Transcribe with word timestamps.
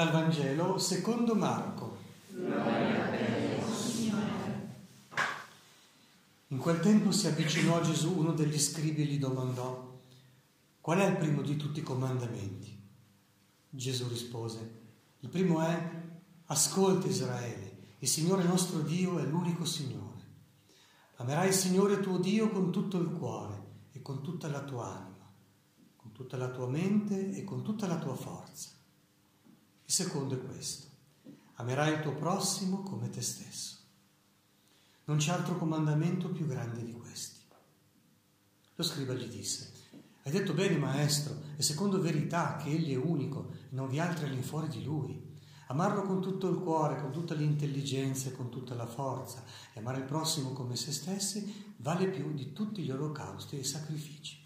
Dal 0.00 0.12
Vangelo 0.12 0.78
secondo 0.78 1.34
Marco. 1.34 1.98
In 6.46 6.56
quel 6.56 6.80
tempo 6.80 7.10
si 7.10 7.26
avvicinò 7.26 7.76
a 7.76 7.82
Gesù 7.82 8.16
uno 8.16 8.32
degli 8.32 8.58
scribi 8.58 9.02
e 9.02 9.04
gli 9.04 9.18
domandò, 9.18 10.00
qual 10.80 11.00
è 11.00 11.06
il 11.06 11.18
primo 11.18 11.42
di 11.42 11.56
tutti 11.56 11.80
i 11.80 11.82
comandamenti? 11.82 12.80
Gesù 13.68 14.08
rispose, 14.08 14.80
il 15.18 15.28
primo 15.28 15.60
è, 15.60 15.90
ascolta 16.46 17.06
Israele, 17.06 17.88
il 17.98 18.08
Signore 18.08 18.44
nostro 18.44 18.80
Dio 18.80 19.18
è 19.18 19.24
l'unico 19.24 19.66
Signore. 19.66 20.24
Amerai 21.16 21.48
il 21.48 21.54
Signore 21.54 22.00
tuo 22.00 22.16
Dio 22.16 22.48
con 22.48 22.72
tutto 22.72 22.96
il 22.96 23.10
cuore 23.10 23.64
e 23.92 24.00
con 24.00 24.22
tutta 24.22 24.48
la 24.48 24.62
tua 24.62 24.86
anima, 24.86 25.30
con 25.96 26.12
tutta 26.12 26.38
la 26.38 26.48
tua 26.48 26.68
mente 26.68 27.34
e 27.34 27.44
con 27.44 27.62
tutta 27.62 27.86
la 27.86 27.98
tua 27.98 28.14
forza. 28.14 28.78
Il 29.90 29.96
secondo 29.96 30.36
è 30.36 30.46
questo, 30.46 30.86
amerai 31.54 31.94
il 31.94 32.00
tuo 32.02 32.14
prossimo 32.14 32.84
come 32.84 33.10
te 33.10 33.20
stesso. 33.20 33.78
Non 35.06 35.16
c'è 35.16 35.32
altro 35.32 35.58
comandamento 35.58 36.30
più 36.30 36.46
grande 36.46 36.84
di 36.84 36.92
questi. 36.92 37.40
Lo 38.76 38.84
scriba 38.84 39.14
gli 39.14 39.26
disse, 39.26 39.72
hai 40.22 40.30
detto 40.30 40.54
bene 40.54 40.76
maestro, 40.76 41.42
e 41.56 41.62
secondo 41.62 42.00
verità 42.00 42.54
che 42.54 42.70
egli 42.70 42.92
è 42.92 42.96
unico 42.96 43.50
non 43.70 43.88
vi 43.88 43.98
altri 43.98 44.26
all'infuori 44.26 44.68
di 44.68 44.84
lui. 44.84 45.20
Amarlo 45.66 46.02
con 46.02 46.20
tutto 46.20 46.48
il 46.48 46.60
cuore, 46.60 47.00
con 47.00 47.10
tutta 47.10 47.34
l'intelligenza 47.34 48.28
e 48.28 48.32
con 48.32 48.48
tutta 48.48 48.76
la 48.76 48.86
forza 48.86 49.42
e 49.72 49.80
amare 49.80 49.98
il 49.98 50.04
prossimo 50.04 50.52
come 50.52 50.76
se 50.76 50.92
stessi 50.92 51.72
vale 51.78 52.08
più 52.10 52.32
di 52.32 52.52
tutti 52.52 52.84
gli 52.84 52.92
olocausti 52.92 53.58
e 53.58 53.64
sacrifici. 53.64 54.38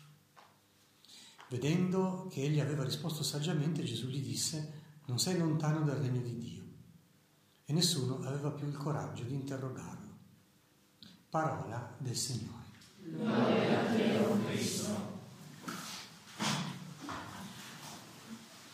Vedendo 1.50 2.28
che 2.30 2.40
egli 2.40 2.60
aveva 2.60 2.82
risposto 2.82 3.22
saggiamente, 3.22 3.84
Gesù 3.84 4.06
gli 4.06 4.22
disse, 4.22 4.83
non 5.06 5.18
sei 5.18 5.38
lontano 5.38 5.80
dal 5.80 5.98
regno 5.98 6.20
di 6.20 6.38
Dio. 6.38 6.62
E 7.66 7.72
nessuno 7.72 8.20
aveva 8.26 8.50
più 8.50 8.66
il 8.66 8.76
coraggio 8.76 9.24
di 9.24 9.34
interrogarlo. 9.34 10.12
Parola 11.28 11.94
del 11.98 12.16
Signore. 12.16 12.62
Gloria 13.02 13.80
a 13.80 13.92
te, 13.92 14.26
Cristo. 14.46 15.12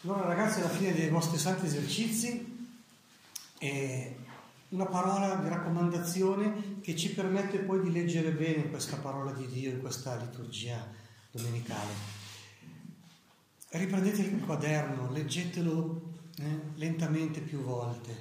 Allora 0.03 0.27
ragazzi, 0.27 0.61
alla 0.61 0.69
fine 0.69 0.95
dei 0.95 1.09
vostri 1.09 1.39
santi 1.39 1.67
esercizi, 1.67 2.69
eh, 3.59 4.17
una 4.71 4.87
parola 4.87 5.35
di 5.37 5.49
raccomandazione 5.49 6.81
che 6.81 6.97
ci 6.97 7.13
permette 7.13 7.59
poi 7.59 7.83
di 7.83 7.93
leggere 7.93 8.33
bene 8.33 8.71
questa 8.71 8.97
parola 8.97 9.33
di 9.33 9.47
Dio 9.47 9.71
in 9.71 9.81
questa 9.81 10.17
liturgia 10.17 10.87
domenicale. 11.31 12.19
Riprendete 13.69 14.23
il 14.23 14.45
quaderno, 14.45 15.11
leggetelo 15.11 16.10
eh, 16.41 16.61
lentamente 16.77 17.41
più 17.41 17.61
volte, 17.61 18.17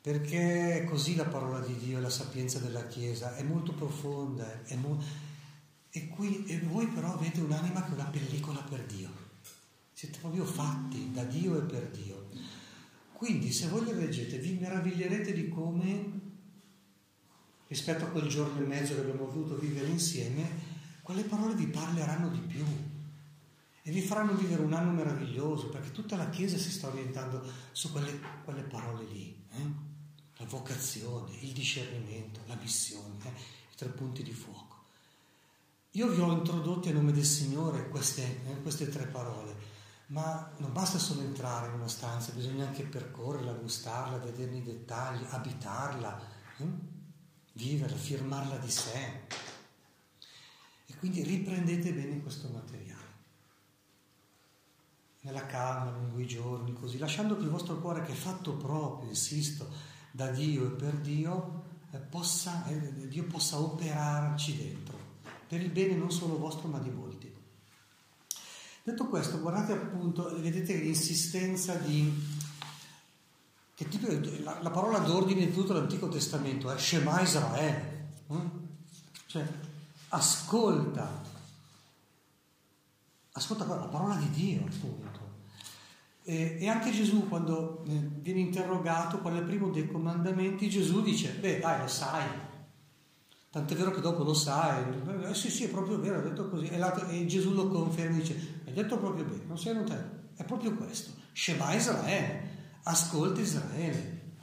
perché 0.00 0.82
è 0.82 0.84
così 0.84 1.16
la 1.16 1.24
parola 1.24 1.58
di 1.58 1.76
Dio, 1.76 1.98
la 1.98 2.08
sapienza 2.08 2.60
della 2.60 2.86
Chiesa, 2.86 3.34
è 3.34 3.42
molto 3.42 3.72
profonda, 3.72 4.62
è 4.64 4.76
mo- 4.76 5.02
e, 5.90 6.08
qui, 6.08 6.44
e 6.46 6.60
voi 6.60 6.86
però 6.86 7.14
avete 7.14 7.40
un'anima 7.40 7.82
che 7.82 7.90
è 7.90 7.94
una 7.94 8.04
pellicola 8.04 8.60
per 8.60 8.84
Dio. 8.84 9.10
Siete 9.92 10.18
proprio 10.18 10.44
fatti 10.44 11.10
da 11.10 11.24
Dio 11.24 11.58
e 11.58 11.62
per 11.62 11.88
Dio. 11.90 12.28
Quindi 13.12 13.50
se 13.50 13.66
voi 13.68 13.84
le 13.86 13.94
leggete 13.94 14.38
vi 14.38 14.58
meraviglierete 14.60 15.32
di 15.32 15.48
come, 15.48 16.20
rispetto 17.66 18.04
a 18.04 18.08
quel 18.08 18.28
giorno 18.28 18.60
e 18.60 18.66
mezzo 18.66 18.94
che 18.94 19.00
abbiamo 19.00 19.26
voluto 19.26 19.56
vivere 19.56 19.88
insieme, 19.88 20.74
quelle 21.02 21.24
parole 21.24 21.54
vi 21.54 21.66
parleranno 21.66 22.28
di 22.28 22.40
più 22.40 22.64
e 23.88 23.92
vi 23.92 24.02
faranno 24.02 24.32
vivere 24.32 24.62
un 24.62 24.72
anno 24.72 24.90
meraviglioso 24.90 25.68
perché 25.68 25.92
tutta 25.92 26.16
la 26.16 26.28
Chiesa 26.28 26.58
si 26.58 26.72
sta 26.72 26.88
orientando 26.88 27.40
su 27.70 27.92
quelle, 27.92 28.18
quelle 28.42 28.62
parole 28.62 29.04
lì. 29.04 29.46
Eh? 29.52 29.94
La 30.38 30.46
vocazione, 30.46 31.30
il 31.42 31.52
discernimento, 31.52 32.40
la 32.46 32.56
missione, 32.60 33.14
eh? 33.22 33.28
i 33.28 33.76
tre 33.76 33.88
punti 33.90 34.24
di 34.24 34.32
fuoco. 34.32 34.74
Io 35.92 36.08
vi 36.08 36.20
ho 36.20 36.32
introdotti 36.32 36.88
a 36.88 36.94
nome 36.94 37.12
del 37.12 37.24
Signore 37.24 37.88
queste, 37.88 38.22
eh, 38.22 38.60
queste 38.60 38.88
tre 38.88 39.06
parole 39.06 39.74
ma 40.08 40.52
non 40.58 40.72
basta 40.72 40.98
solo 40.98 41.20
entrare 41.20 41.68
in 41.68 41.74
una 41.74 41.88
stanza, 41.88 42.32
bisogna 42.32 42.66
anche 42.66 42.84
percorrerla, 42.84 43.52
gustarla, 43.52 44.18
vederne 44.18 44.58
i 44.58 44.62
dettagli, 44.62 45.24
abitarla, 45.28 46.20
hm? 46.58 46.72
viverla, 47.52 47.96
firmarla 47.96 48.56
di 48.58 48.70
sé. 48.70 49.22
E 50.86 50.96
quindi 50.98 51.22
riprendete 51.22 51.92
bene 51.92 52.20
questo 52.22 52.48
materiale. 52.48 52.95
Nella 55.26 55.44
calma, 55.44 55.90
lungo 55.90 56.20
i 56.20 56.26
giorni, 56.28 56.72
così, 56.72 56.98
lasciando 56.98 57.36
che 57.36 57.42
il 57.42 57.48
vostro 57.48 57.80
cuore, 57.80 58.02
che 58.02 58.12
è 58.12 58.14
fatto 58.14 58.52
proprio, 58.52 59.08
insisto, 59.08 59.68
da 60.12 60.28
Dio 60.28 60.66
e 60.66 60.68
per 60.68 60.94
Dio, 60.98 61.64
eh, 61.90 61.98
possa, 61.98 62.64
eh, 62.66 63.08
Dio 63.08 63.24
possa 63.24 63.58
operarci 63.58 64.56
dentro, 64.56 64.96
per 65.48 65.60
il 65.60 65.70
bene 65.70 65.96
non 65.96 66.12
solo 66.12 66.38
vostro, 66.38 66.68
ma 66.68 66.78
di 66.78 66.90
molti. 66.90 67.34
Detto 68.84 69.06
questo, 69.08 69.40
guardate 69.40 69.72
appunto, 69.72 70.32
vedete 70.40 70.76
l'insistenza 70.76 71.74
di... 71.74 72.24
Che 73.74 73.88
tipo, 73.88 74.06
la, 74.44 74.62
la 74.62 74.70
parola 74.70 75.00
d'ordine 75.00 75.44
di 75.44 75.52
tutto 75.52 75.72
l'Antico 75.72 76.08
Testamento 76.08 76.70
è 76.70 76.78
Shema 76.78 77.20
Israele, 77.20 78.12
eh? 78.28 78.36
cioè 79.26 79.44
ascolta, 80.10 81.20
ascolta 83.36 83.66
la 83.66 83.86
parola 83.86 84.16
di 84.16 84.30
Dio 84.30 84.64
appunto. 84.64 85.24
E, 86.22 86.58
e 86.60 86.68
anche 86.68 86.90
Gesù 86.90 87.28
quando 87.28 87.84
eh, 87.86 87.92
viene 88.20 88.40
interrogato 88.40 89.20
qual 89.20 89.34
è 89.34 89.38
il 89.38 89.44
primo 89.44 89.68
dei 89.70 89.86
comandamenti, 89.86 90.68
Gesù 90.68 91.02
dice, 91.02 91.32
beh 91.32 91.60
dai 91.60 91.80
lo 91.80 91.86
sai, 91.86 92.26
Tant'è 93.56 93.74
vero 93.74 93.90
che 93.90 94.02
dopo 94.02 94.22
lo 94.22 94.34
sai, 94.34 94.84
eh, 95.22 95.34
sì 95.34 95.50
sì 95.50 95.64
è 95.64 95.70
proprio 95.70 95.98
vero, 95.98 96.18
ha 96.18 96.20
detto 96.20 96.46
così, 96.50 96.66
e, 96.66 96.78
e 97.08 97.24
Gesù 97.24 97.54
lo 97.54 97.68
conferma 97.68 98.16
e 98.16 98.20
dice, 98.20 98.60
hai 98.66 98.72
detto 98.74 98.98
proprio 98.98 99.24
bene, 99.24 99.44
non 99.46 99.56
sei 99.56 99.82
te, 99.84 99.96
è 100.36 100.44
proprio 100.44 100.74
questo, 100.74 101.12
Shema 101.32 101.72
Israele, 101.72 102.50
ascolta 102.82 103.40
Israele. 103.40 104.34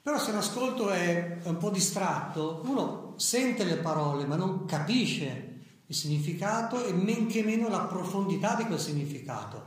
Però 0.00 0.16
se 0.16 0.30
l'ascolto 0.30 0.90
è 0.90 1.40
un 1.42 1.56
po' 1.56 1.70
distratto, 1.70 2.62
uno 2.66 3.14
sente 3.16 3.64
le 3.64 3.78
parole 3.78 4.24
ma 4.26 4.36
non 4.36 4.64
capisce 4.64 5.49
il 5.90 5.96
significato 5.96 6.84
e 6.84 6.92
men 6.92 7.26
che 7.26 7.42
meno 7.42 7.68
la 7.68 7.80
profondità 7.80 8.54
di 8.54 8.64
quel 8.64 8.78
significato. 8.78 9.64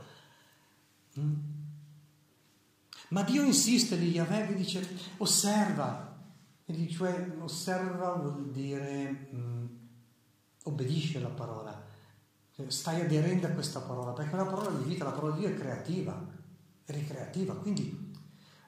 Mm? 1.20 1.34
Ma 3.08 3.22
Dio 3.22 3.42
insiste 3.42 3.96
lì, 3.96 4.10
Yahweh 4.10 4.54
dice, 4.54 4.88
osserva, 5.18 6.16
quindi, 6.64 6.90
cioè, 6.90 7.30
osserva 7.40 8.14
vuol 8.14 8.50
dire 8.50 9.28
mm, 9.34 9.66
obbedisce 10.62 11.18
alla 11.18 11.28
parola, 11.28 11.84
cioè, 12.56 12.70
stai 12.70 13.02
aderendo 13.02 13.46
a 13.46 13.50
questa 13.50 13.80
parola, 13.80 14.12
perché 14.12 14.34
una 14.34 14.46
parola 14.46 14.70
di 14.70 14.84
vita, 14.84 15.04
la 15.04 15.10
parola 15.10 15.34
di 15.34 15.40
Dio 15.40 15.50
è 15.50 15.54
creativa, 15.54 16.26
è 16.86 16.92
ricreativa, 16.92 17.54
quindi 17.54 18.12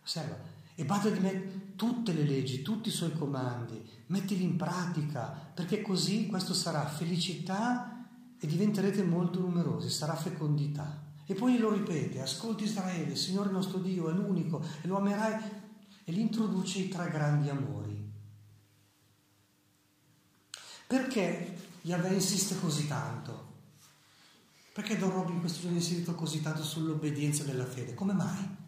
osserva 0.04 0.36
e 0.78 0.84
bada 0.84 1.08
di 1.08 1.18
me 1.18 1.74
tutte 1.74 2.12
le 2.12 2.22
leggi, 2.22 2.60
tutti 2.62 2.90
i 2.90 2.92
suoi 2.92 3.12
comandi, 3.12 3.82
mettili 4.06 4.44
in 4.44 4.56
pratica, 4.56 5.28
perché 5.54 5.80
così 5.80 6.26
questo 6.26 6.52
sarà 6.52 6.86
felicità 6.86 8.06
e 8.38 8.46
diventerete 8.46 9.02
molto 9.02 9.40
numerosi, 9.40 9.88
sarà 9.88 10.14
fecondità. 10.14 11.02
E 11.24 11.34
poi 11.34 11.58
lo 11.58 11.72
ripete, 11.72 12.20
ascolti 12.20 12.64
Israele, 12.64 13.12
il 13.12 13.16
Signore 13.16 13.50
nostro 13.50 13.78
Dio 13.78 14.10
è 14.10 14.12
l'unico 14.12 14.62
e 14.82 14.86
lo 14.86 14.98
amerai 14.98 15.64
e 16.04 16.12
li 16.12 16.20
introduce 16.20 16.78
i 16.78 16.88
tre 16.88 17.10
grandi 17.10 17.48
amori. 17.48 18.12
Perché 20.86 21.58
Yahweh 21.80 22.14
insiste 22.14 22.60
così 22.60 22.86
tanto? 22.86 23.54
Perché 24.72 24.98
Don 24.98 25.10
Robin 25.10 25.36
in 25.36 25.40
questo 25.40 25.62
giorno 25.62 25.78
insiste 25.78 26.14
così 26.14 26.42
tanto 26.42 26.62
sull'obbedienza 26.62 27.44
della 27.44 27.64
fede? 27.64 27.94
Come 27.94 28.12
mai? 28.12 28.64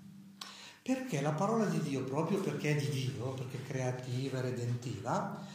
Perché 0.89 1.21
la 1.21 1.33
parola 1.33 1.67
di 1.67 1.83
Dio, 1.83 2.03
proprio 2.03 2.39
perché 2.39 2.75
è 2.75 2.81
di 2.81 2.89
Dio, 2.89 3.35
perché 3.35 3.59
è 3.59 3.67
creativa 3.67 4.41
redentiva, 4.41 5.47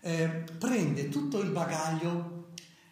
eh, 0.00 0.26
prende 0.58 1.08
tutto 1.08 1.38
il 1.38 1.52
bagaglio 1.52 2.48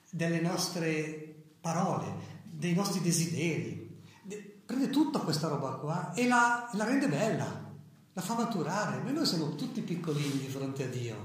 delle 0.09 0.41
nostre 0.41 1.57
parole, 1.61 2.45
dei 2.45 2.73
nostri 2.73 3.01
desideri, 3.01 4.01
de- 4.23 4.61
prende 4.65 4.91
tutta 4.91 5.19
questa 5.19 5.49
roba 5.49 5.71
qua 5.71 6.15
e 6.15 6.29
la, 6.29 6.71
la 6.75 6.85
rende 6.85 7.09
bella 7.09 7.69
la 8.13 8.21
fa 8.21 8.35
maturare. 8.35 9.03
Noi 9.11 9.27
siamo 9.27 9.57
tutti 9.57 9.81
piccolini 9.81 10.39
di 10.39 10.47
fronte 10.47 10.85
a 10.85 10.87
Dio. 10.87 11.17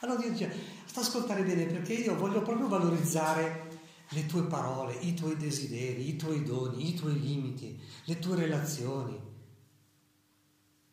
Allora 0.00 0.20
Dio 0.20 0.30
dice, 0.30 0.52
sta 0.84 1.00
ascoltare 1.00 1.42
bene 1.42 1.64
perché 1.64 1.94
io 1.94 2.16
voglio 2.16 2.42
proprio 2.42 2.68
valorizzare 2.68 3.78
le 4.10 4.26
tue 4.26 4.42
parole, 4.42 4.92
i 5.00 5.14
tuoi 5.14 5.38
desideri, 5.38 6.06
i 6.06 6.16
tuoi 6.16 6.42
doni, 6.42 6.90
i 6.90 6.94
tuoi 6.94 7.18
limiti, 7.18 7.80
le 8.04 8.18
tue 8.18 8.36
relazioni. 8.36 9.34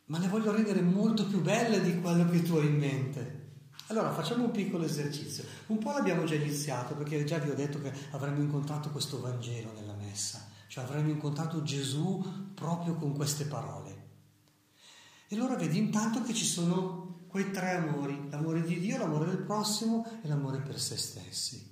Ma 0.05 0.19
le 0.19 0.27
voglio 0.27 0.51
rendere 0.51 0.81
molto 0.81 1.25
più 1.25 1.41
belle 1.41 1.81
di 1.81 1.99
quello 1.99 2.29
che 2.29 2.43
tu 2.43 2.55
hai 2.55 2.67
in 2.67 2.77
mente. 2.77 3.41
Allora 3.87 4.11
facciamo 4.11 4.45
un 4.45 4.51
piccolo 4.51 4.85
esercizio. 4.85 5.43
Un 5.67 5.77
po' 5.77 5.91
l'abbiamo 5.91 6.23
già 6.25 6.35
iniziato 6.35 6.95
perché 6.95 7.23
già 7.23 7.37
vi 7.37 7.49
ho 7.49 7.55
detto 7.55 7.81
che 7.81 7.93
avremmo 8.11 8.41
incontrato 8.41 8.89
questo 8.89 9.19
Vangelo 9.19 9.71
nella 9.73 9.93
messa, 9.93 10.49
cioè 10.67 10.83
avremmo 10.83 11.09
incontrato 11.09 11.63
Gesù 11.63 12.51
proprio 12.53 12.95
con 12.95 13.13
queste 13.13 13.45
parole. 13.45 14.01
E 15.27 15.35
allora 15.35 15.55
vedi 15.55 15.77
intanto 15.77 16.21
che 16.21 16.33
ci 16.33 16.45
sono 16.45 17.25
quei 17.27 17.51
tre 17.51 17.71
amori, 17.71 18.29
l'amore 18.29 18.61
di 18.61 18.79
Dio, 18.79 18.97
l'amore 18.97 19.25
del 19.25 19.39
prossimo 19.39 20.05
e 20.21 20.27
l'amore 20.27 20.59
per 20.59 20.79
se 20.79 20.97
stessi. 20.97 21.71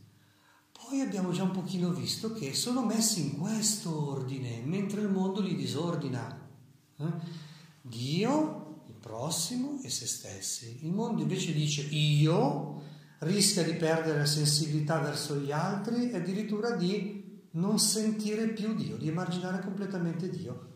Poi 0.72 1.01
abbiamo 1.01 1.31
già 1.31 1.44
un 1.44 1.51
pochino 1.51 1.92
visto 1.92 2.33
che 2.33 2.54
sono 2.54 2.83
messi 2.83 3.22
in 3.22 3.38
questo 3.38 4.10
ordine, 4.10 4.62
mentre 4.63 5.01
il 5.01 5.10
mondo 5.10 5.39
li 5.39 5.56
disordina. 5.56 6.50
Eh? 6.98 7.50
Dio, 7.81 8.83
il 8.88 8.95
prossimo 9.00 9.80
e 9.83 9.89
se 9.89 10.06
stessi. 10.06 10.86
Il 10.86 10.92
mondo 10.92 11.22
invece 11.22 11.51
dice 11.54 11.81
io, 11.81 12.81
rischia 13.19 13.63
di 13.63 13.74
perdere 13.74 14.19
la 14.19 14.25
sensibilità 14.25 15.00
verso 15.00 15.36
gli 15.36 15.51
altri 15.51 16.12
e 16.12 16.18
addirittura 16.18 16.75
di 16.75 17.50
non 17.51 17.80
sentire 17.80 18.50
più 18.50 18.75
Dio, 18.75 18.98
di 18.98 19.07
emarginare 19.07 19.62
completamente 19.62 20.30
Dio. 20.30 20.69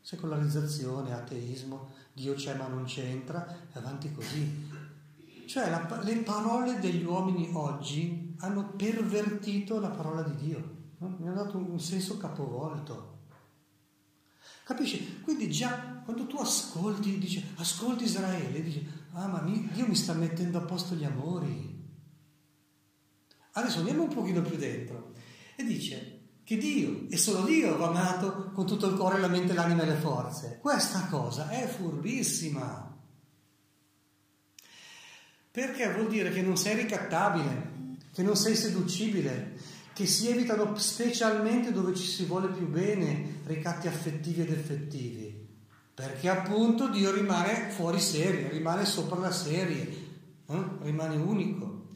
Secolarizzazione, 0.00 1.12
ateismo, 1.12 1.90
Dio 2.12 2.34
c'è 2.34 2.56
ma 2.56 2.66
non 2.66 2.84
c'entra, 2.84 3.46
e 3.72 3.78
avanti 3.78 4.10
così. 4.12 4.66
Cioè 5.46 5.70
la, 5.70 6.00
le 6.02 6.16
parole 6.18 6.78
degli 6.78 7.04
uomini 7.04 7.50
oggi 7.52 8.34
hanno 8.38 8.70
pervertito 8.70 9.78
la 9.78 9.90
parola 9.90 10.22
di 10.22 10.46
Dio, 10.46 10.76
mi 10.98 11.26
hanno 11.26 11.34
dato 11.34 11.58
un 11.58 11.78
senso 11.78 12.16
capovolto. 12.16 13.17
Capisci? 14.68 15.22
Quindi 15.22 15.50
già 15.50 16.02
quando 16.04 16.26
tu 16.26 16.36
ascolti, 16.36 17.16
dici, 17.16 17.42
ascolti 17.56 18.04
Israele, 18.04 18.62
dici, 18.62 18.86
ah 19.12 19.26
ma 19.26 19.40
Dio 19.40 19.86
mi 19.86 19.94
sta 19.94 20.12
mettendo 20.12 20.58
a 20.58 20.60
posto 20.60 20.94
gli 20.94 21.04
amori. 21.04 21.74
Adesso 23.52 23.78
andiamo 23.78 24.02
un 24.02 24.12
pochino 24.12 24.42
più 24.42 24.58
dentro 24.58 25.14
e 25.56 25.64
dice 25.64 26.20
che 26.44 26.58
Dio, 26.58 27.06
e 27.08 27.16
solo 27.16 27.46
Dio 27.46 27.78
va 27.78 27.86
amato 27.86 28.50
con 28.52 28.66
tutto 28.66 28.88
il 28.88 28.96
cuore, 28.98 29.18
la 29.18 29.28
mente, 29.28 29.54
l'anima 29.54 29.84
e 29.84 29.86
le 29.86 29.94
forze. 29.94 30.58
Questa 30.60 31.06
cosa 31.06 31.48
è 31.48 31.66
furbissima. 31.66 32.94
Perché 35.50 35.94
vuol 35.94 36.08
dire 36.10 36.30
che 36.30 36.42
non 36.42 36.58
sei 36.58 36.76
ricattabile, 36.76 37.96
che 38.12 38.22
non 38.22 38.36
sei 38.36 38.54
seducibile, 38.54 39.58
che 39.98 40.06
si 40.06 40.28
evitano 40.28 40.76
specialmente 40.76 41.72
dove 41.72 41.92
ci 41.92 42.06
si 42.06 42.24
vuole 42.24 42.46
più 42.46 42.68
bene 42.68 43.40
ricatti 43.46 43.88
affettivi 43.88 44.42
ed 44.42 44.52
effettivi. 44.52 45.44
Perché 45.92 46.28
appunto 46.28 46.86
Dio 46.88 47.12
rimane 47.12 47.70
fuori 47.70 47.98
serie, 47.98 48.48
rimane 48.48 48.84
sopra 48.84 49.18
la 49.18 49.32
serie, 49.32 49.88
eh? 50.46 50.64
rimane 50.82 51.16
unico. 51.16 51.86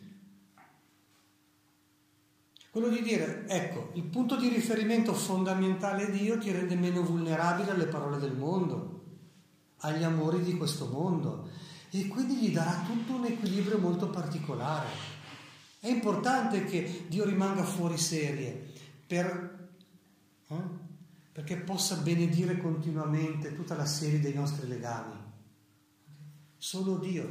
Quello 2.73 2.89
di 2.89 3.03
dire, 3.03 3.45
ecco, 3.47 3.91
il 3.93 4.03
punto 4.03 4.35
di 4.35 4.49
riferimento 4.49 5.15
fondamentale 5.15 6.11
Dio 6.11 6.39
ti 6.39 6.51
rende 6.51 6.75
meno 6.75 7.03
vulnerabile 7.03 7.71
alle 7.71 7.87
parole 7.87 8.19
del 8.19 8.35
mondo, 8.35 9.03
agli 9.77 10.03
amori 10.03 10.43
di 10.43 10.57
questo 10.57 10.89
mondo 10.89 11.49
e 11.91 12.09
quindi 12.09 12.35
gli 12.35 12.53
darà 12.53 12.83
tutto 12.85 13.13
un 13.13 13.27
equilibrio 13.27 13.79
molto 13.79 14.11
particolare. 14.11 15.12
È 15.83 15.89
importante 15.89 16.65
che 16.65 17.07
Dio 17.09 17.25
rimanga 17.25 17.65
fuori 17.65 17.99
serie 17.99 18.73
per, 19.05 19.69
eh, 20.47 20.55
perché 21.33 21.57
possa 21.57 21.97
benedire 21.97 22.57
continuamente 22.59 23.53
tutta 23.53 23.75
la 23.75 23.85
serie 23.85 24.21
dei 24.21 24.33
nostri 24.33 24.69
legami. 24.69 25.17
Solo 26.57 26.99
Dio. 26.99 27.29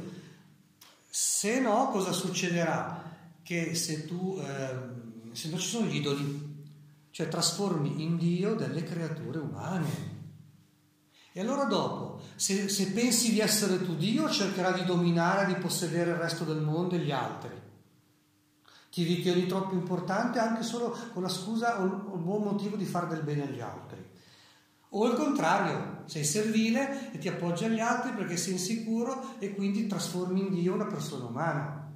Se 1.08 1.60
no, 1.60 1.88
cosa 1.92 2.12
succederà? 2.12 3.02
Che 3.42 3.74
se 3.74 4.04
tu... 4.04 4.38
Eh, 4.38 5.34
se 5.34 5.48
non 5.48 5.58
ci 5.58 5.68
sono 5.68 5.86
gli 5.86 5.96
idoli, 5.96 6.66
cioè 7.10 7.28
trasformi 7.28 8.02
in 8.02 8.18
Dio 8.18 8.54
delle 8.54 8.82
creature 8.82 9.38
umane. 9.38 10.20
E 11.32 11.40
allora 11.40 11.64
dopo, 11.64 12.20
se, 12.34 12.68
se 12.68 12.90
pensi 12.90 13.32
di 13.32 13.40
essere 13.40 13.82
tu 13.82 13.96
Dio, 13.96 14.28
cercherà 14.28 14.72
di 14.72 14.84
dominare, 14.84 15.46
di 15.46 15.58
possedere 15.58 16.10
il 16.10 16.18
resto 16.18 16.44
del 16.44 16.60
mondo 16.60 16.96
e 16.96 16.98
gli 16.98 17.12
altri. 17.12 17.70
Ti 18.92 19.04
ritieni 19.04 19.46
troppo 19.46 19.72
importante 19.72 20.38
anche 20.38 20.62
solo 20.62 20.94
con 21.14 21.22
la 21.22 21.30
scusa 21.30 21.80
o 21.80 21.84
il 21.86 22.20
buon 22.20 22.42
motivo 22.42 22.76
di 22.76 22.84
fare 22.84 23.06
del 23.06 23.22
bene 23.22 23.44
agli 23.44 23.60
altri. 23.60 23.96
O 24.90 25.06
il 25.08 25.14
contrario, 25.14 26.02
sei 26.04 26.24
servile 26.24 27.10
e 27.10 27.16
ti 27.16 27.26
appoggi 27.26 27.64
agli 27.64 27.80
altri 27.80 28.12
perché 28.12 28.36
sei 28.36 28.52
insicuro 28.52 29.38
e 29.38 29.54
quindi 29.54 29.86
trasformi 29.86 30.40
in 30.40 30.52
Dio 30.52 30.74
una 30.74 30.84
persona 30.84 31.24
umana. 31.24 31.90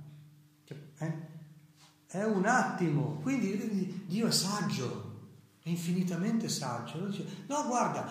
Cioè, 0.64 0.78
eh? 1.00 1.14
È 2.06 2.24
un 2.24 2.46
attimo, 2.46 3.18
quindi 3.20 4.04
Dio 4.06 4.28
è 4.28 4.32
saggio, 4.32 5.16
è 5.62 5.68
infinitamente 5.68 6.48
saggio. 6.48 6.96
no, 6.98 7.66
guarda, 7.66 8.10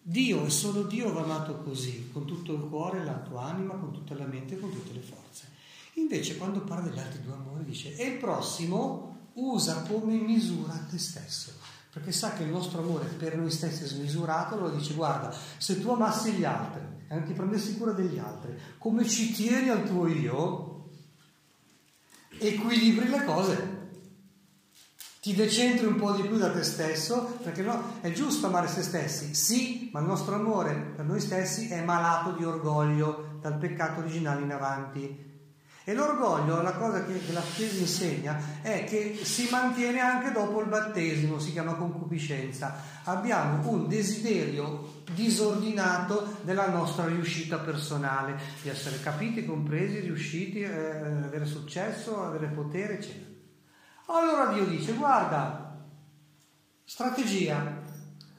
Dio 0.00 0.46
è 0.46 0.48
solo 0.48 0.84
Dio 0.84 1.12
va 1.12 1.20
amato 1.20 1.58
così, 1.58 2.08
con 2.10 2.24
tutto 2.24 2.54
il 2.54 2.62
cuore, 2.62 3.04
la 3.04 3.18
tua 3.18 3.44
anima, 3.44 3.74
con 3.74 3.92
tutta 3.92 4.14
la 4.14 4.24
mente, 4.24 4.58
con 4.58 4.70
tutte 4.70 4.94
le 4.94 5.00
forze. 5.00 5.50
Invece 5.94 6.36
quando 6.36 6.60
parla 6.60 6.88
degli 6.88 6.98
altri 6.98 7.22
due 7.22 7.34
amori 7.34 7.64
dice, 7.64 7.94
e 7.96 8.06
il 8.06 8.18
prossimo 8.18 9.30
usa 9.34 9.82
come 9.82 10.14
misura 10.14 10.72
te 10.90 10.98
stesso, 10.98 11.52
perché 11.92 12.12
sa 12.12 12.32
che 12.32 12.42
il 12.42 12.50
nostro 12.50 12.80
amore 12.80 13.06
per 13.06 13.36
noi 13.36 13.50
stessi 13.50 13.84
è 13.84 13.86
smisurato, 13.86 14.54
allora 14.54 14.74
dice, 14.74 14.94
guarda, 14.94 15.34
se 15.58 15.80
tu 15.80 15.90
amassi 15.90 16.32
gli 16.32 16.44
altri, 16.44 16.80
e 17.08 17.14
non 17.14 17.24
ti 17.24 17.34
prendessi 17.34 17.76
cura 17.76 17.92
degli 17.92 18.18
altri, 18.18 18.58
come 18.78 19.06
ci 19.06 19.32
tieni 19.32 19.68
al 19.68 19.84
tuo 19.84 20.06
io, 20.06 20.90
equilibri 22.38 23.08
le 23.08 23.24
cose. 23.24 23.80
Ti 25.20 25.34
decentri 25.34 25.86
un 25.86 25.96
po' 25.96 26.12
di 26.12 26.22
più 26.22 26.36
da 26.36 26.50
te 26.50 26.64
stesso, 26.64 27.38
perché 27.42 27.62
no, 27.62 28.00
è 28.00 28.10
giusto 28.10 28.46
amare 28.46 28.66
se 28.66 28.82
stessi, 28.82 29.34
sì, 29.34 29.90
ma 29.92 30.00
il 30.00 30.06
nostro 30.06 30.34
amore 30.34 30.74
per 30.96 31.04
noi 31.04 31.20
stessi 31.20 31.68
è 31.68 31.84
malato 31.84 32.32
di 32.32 32.44
orgoglio 32.44 33.38
dal 33.40 33.56
peccato 33.56 34.00
originale 34.00 34.42
in 34.42 34.50
avanti. 34.50 35.31
E 35.84 35.94
l'orgoglio, 35.94 36.62
la 36.62 36.74
cosa 36.74 37.04
che, 37.04 37.18
che 37.18 37.32
la 37.32 37.42
Chiesa 37.42 37.80
insegna, 37.80 38.40
è 38.62 38.84
che 38.84 39.18
si 39.22 39.48
mantiene 39.50 39.98
anche 39.98 40.30
dopo 40.30 40.60
il 40.60 40.68
battesimo, 40.68 41.40
si 41.40 41.50
chiama 41.50 41.74
concupiscenza. 41.74 42.76
Abbiamo 43.04 43.68
un 43.68 43.88
desiderio 43.88 45.02
disordinato 45.12 46.38
della 46.42 46.68
nostra 46.68 47.06
riuscita 47.06 47.58
personale, 47.58 48.38
di 48.62 48.68
essere 48.68 49.00
capiti, 49.00 49.44
compresi, 49.44 49.98
riusciti, 49.98 50.60
eh, 50.60 50.68
avere 50.68 51.46
successo, 51.46 52.22
avere 52.22 52.46
potere, 52.46 52.94
eccetera. 52.94 53.30
Allora 54.06 54.52
Dio 54.52 54.64
dice, 54.66 54.92
guarda, 54.92 55.84
strategia, 56.84 57.80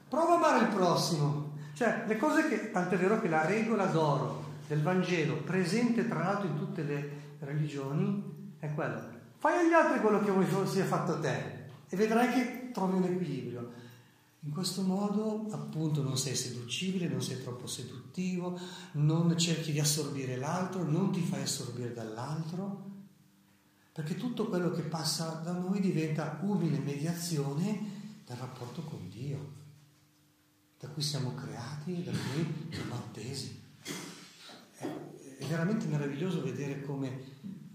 prova 0.08 0.32
a 0.32 0.36
amare 0.36 0.64
il 0.64 0.68
prossimo. 0.68 1.52
Cioè, 1.74 2.04
le 2.06 2.16
cose 2.16 2.48
che, 2.48 2.70
tanto 2.70 2.94
è 2.94 2.98
vero 2.98 3.20
che 3.20 3.28
la 3.28 3.44
regola 3.44 3.84
d'oro 3.86 4.43
del 4.66 4.82
Vangelo, 4.82 5.42
presente 5.42 6.08
tra 6.08 6.20
l'altro 6.20 6.48
in 6.48 6.56
tutte 6.56 6.82
le 6.82 7.36
religioni, 7.40 8.56
è 8.58 8.72
quello. 8.72 9.12
Fai 9.38 9.64
agli 9.64 9.72
altri 9.72 10.00
quello 10.00 10.22
che 10.22 10.30
vuoi 10.30 10.46
sia 10.66 10.84
fatto 10.84 11.14
a 11.14 11.20
te 11.20 11.62
e 11.88 11.96
vedrai 11.96 12.32
che 12.32 12.70
trovi 12.72 12.96
un 12.96 13.04
equilibrio. 13.04 13.82
In 14.40 14.50
questo 14.52 14.82
modo, 14.82 15.46
appunto, 15.52 16.02
non 16.02 16.18
sei 16.18 16.34
seducibile, 16.34 17.08
non 17.08 17.22
sei 17.22 17.42
troppo 17.42 17.66
seduttivo, 17.66 18.58
non 18.92 19.36
cerchi 19.38 19.72
di 19.72 19.80
assorbire 19.80 20.36
l'altro, 20.36 20.82
non 20.82 21.12
ti 21.12 21.20
fai 21.20 21.42
assorbire 21.42 21.94
dall'altro, 21.94 22.90
perché 23.92 24.16
tutto 24.16 24.48
quello 24.48 24.70
che 24.70 24.82
passa 24.82 25.40
da 25.42 25.52
noi 25.52 25.80
diventa 25.80 26.38
umile 26.42 26.78
mediazione 26.78 27.92
del 28.26 28.36
rapporto 28.36 28.82
con 28.82 29.08
Dio, 29.08 29.52
da 30.78 30.88
cui 30.88 31.02
siamo 31.02 31.34
creati, 31.34 32.02
da 32.02 32.10
cui 32.10 32.68
siamo 32.70 32.94
attesi. 32.96 33.63
Veramente 35.54 35.86
meraviglioso 35.86 36.42
vedere 36.42 36.82
come 36.82 37.16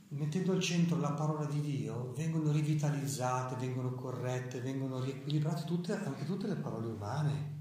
mettendo 0.10 0.52
al 0.52 0.60
centro 0.60 1.00
la 1.00 1.14
parola 1.14 1.46
di 1.46 1.62
Dio, 1.62 2.12
vengono 2.12 2.52
rivitalizzate, 2.52 3.56
vengono 3.56 3.96
corrette, 3.96 4.60
vengono 4.60 5.02
riequilibrate 5.02 5.64
tutte, 5.64 5.94
anche 5.94 6.26
tutte 6.26 6.48
le 6.48 6.56
parole 6.56 6.88
umane. 6.88 7.58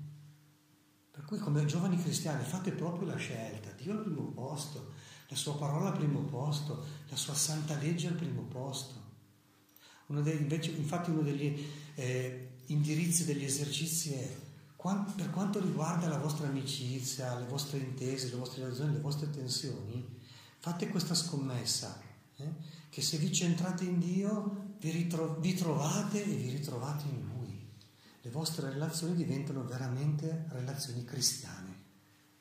Per 1.13 1.25
cui 1.25 1.39
come 1.39 1.65
giovani 1.67 2.03
cristiani 2.03 2.43
fate 2.43 2.73
proprio 2.73 3.07
la 3.07 3.15
scelta, 3.15 3.71
Dio 3.81 3.93
al 3.93 4.03
primo 4.03 4.33
posto, 4.33 4.95
la 5.29 5.37
sua 5.37 5.55
parola 5.55 5.91
al 5.91 5.97
primo 5.97 6.23
posto, 6.23 6.85
la 7.09 7.17
sua 7.17 7.35
santa 7.35 7.79
legge 7.79 8.09
al 8.09 8.15
primo 8.15 8.43
posto. 8.43 8.95
Uno 10.07 10.21
dei, 10.21 10.37
invece, 10.37 10.73
infatti 10.73 11.11
uno 11.11 11.23
degli 11.23 11.65
eh, 11.95 12.57
indirizzi 12.67 13.25
degli 13.25 13.45
esercizi 13.45 14.15
è 14.15 14.37
per 15.17 15.31
quanto 15.31 15.61
riguarda 15.61 16.07
la 16.07 16.19
vostra 16.19 16.47
amicizia, 16.47 17.37
le 17.37 17.47
vostre 17.47 17.79
intese, 17.79 18.31
le 18.31 18.37
vostre 18.37 18.63
relazioni, 18.63 18.93
le 18.93 19.01
vostre 19.01 19.29
tensioni, 19.31 20.07
fate 20.59 20.89
questa 20.89 21.15
scommessa 21.15 22.01
eh? 22.37 22.55
che 22.89 23.03
se 23.03 23.17
vi 23.17 23.33
centrate 23.33 23.85
in 23.85 23.99
Dio 23.99 24.77
vi, 24.79 24.91
ritro- 24.91 25.37
vi 25.41 25.55
trovate 25.55 26.23
e 26.23 26.33
vi 26.33 26.51
ritrovate 26.51 27.05
in 27.09 27.29
Lui. 27.35 27.69
Le 28.23 28.31
vostre 28.31 28.71
relazioni 28.71 29.17
diventano 29.17 29.65
veramente 29.65 30.47
relazioni 30.51 31.05
cristiane, 31.05 31.75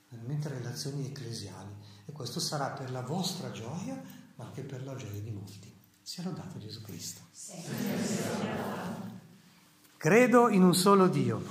veramente 0.09 0.47
relazioni 0.47 1.07
ecclesiali 1.07 1.73
e 2.05 2.11
questo 2.11 2.39
sarà 2.39 2.69
per 2.69 2.91
la 2.91 3.01
vostra 3.01 3.51
gioia 3.51 3.99
ma 4.35 4.45
anche 4.45 4.61
per 4.61 4.83
la 4.83 4.95
gioia 4.95 5.19
di 5.19 5.31
molti. 5.31 5.73
Sia 6.03 6.23
lodato 6.23 6.59
Gesù 6.59 6.81
Cristo. 6.81 7.21
Credo 9.97 10.49
in 10.49 10.61
un 10.61 10.75
solo 10.75 11.07
Dio. 11.07 11.41